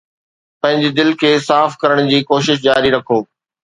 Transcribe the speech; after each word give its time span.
پنهنجي 0.59 0.89
دل 0.99 1.11
کي 1.21 1.31
صاف 1.49 1.77
ڪرڻ 1.85 1.99
جي 2.11 2.25
ڪوشش 2.33 2.67
جاري 2.69 2.89
رکو. 3.01 3.25